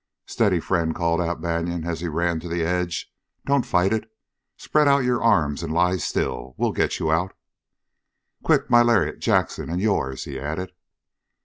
[0.25, 3.13] "Steady, friend!" called out Banion as he ran to the edge.
[3.45, 4.09] "Don't fight it!
[4.57, 6.55] Spread out your arms and lie still!
[6.57, 7.33] We'll get you out!"
[8.41, 8.67] "Quick!
[8.67, 10.71] My lariat, Jackson, and yours!" he added.